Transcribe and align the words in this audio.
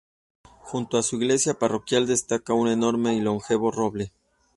Junto 0.61 0.97
a 0.97 1.03
su 1.03 1.17
iglesia 1.17 1.53
parroquial 1.59 2.07
destaca 2.07 2.53
un 2.55 2.69
enorme 2.69 3.13
y 3.13 3.19
longevo 3.21 3.69
roble. 3.69 4.11